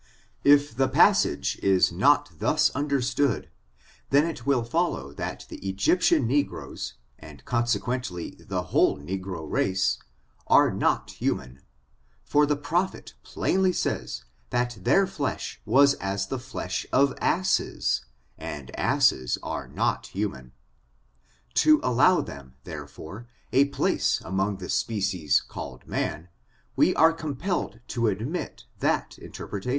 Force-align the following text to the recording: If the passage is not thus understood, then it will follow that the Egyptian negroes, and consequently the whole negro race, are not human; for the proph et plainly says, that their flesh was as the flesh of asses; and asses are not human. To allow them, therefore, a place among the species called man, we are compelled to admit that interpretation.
If 0.43 0.73
the 0.75 0.87
passage 0.89 1.59
is 1.61 1.91
not 1.91 2.39
thus 2.39 2.71
understood, 2.71 3.51
then 4.09 4.25
it 4.25 4.47
will 4.47 4.63
follow 4.63 5.13
that 5.13 5.45
the 5.47 5.57
Egyptian 5.57 6.25
negroes, 6.25 6.95
and 7.19 7.45
consequently 7.45 8.31
the 8.39 8.63
whole 8.73 8.97
negro 8.97 9.47
race, 9.47 9.99
are 10.47 10.71
not 10.73 11.11
human; 11.11 11.61
for 12.23 12.47
the 12.47 12.55
proph 12.55 12.95
et 12.95 13.13
plainly 13.21 13.71
says, 13.71 14.23
that 14.49 14.75
their 14.85 15.05
flesh 15.05 15.61
was 15.67 15.93
as 15.93 16.25
the 16.25 16.39
flesh 16.39 16.87
of 16.91 17.13
asses; 17.21 18.03
and 18.39 18.75
asses 18.79 19.37
are 19.43 19.67
not 19.67 20.07
human. 20.07 20.51
To 21.61 21.79
allow 21.83 22.21
them, 22.21 22.55
therefore, 22.63 23.27
a 23.53 23.65
place 23.65 24.19
among 24.25 24.57
the 24.57 24.67
species 24.69 25.41
called 25.41 25.85
man, 25.85 26.29
we 26.75 26.95
are 26.95 27.13
compelled 27.13 27.81
to 27.89 28.07
admit 28.07 28.63
that 28.79 29.19
interpretation. 29.19 29.69